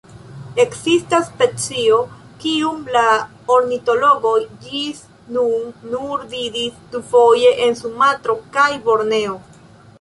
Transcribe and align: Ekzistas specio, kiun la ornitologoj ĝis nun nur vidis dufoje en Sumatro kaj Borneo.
Ekzistas 0.61 1.27
specio, 1.33 1.99
kiun 2.45 2.79
la 2.95 3.03
ornitologoj 3.57 4.33
ĝis 4.65 5.05
nun 5.37 5.71
nur 5.93 6.27
vidis 6.35 6.83
dufoje 6.97 7.55
en 7.69 7.81
Sumatro 7.85 8.41
kaj 8.59 8.69
Borneo. 8.91 9.41